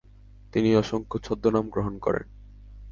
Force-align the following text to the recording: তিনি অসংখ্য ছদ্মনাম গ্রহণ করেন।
তিনি 0.53 0.69
অসংখ্য 0.75 1.17
ছদ্মনাম 1.19 1.65
গ্রহণ 1.69 1.93
করেন। 1.99 2.25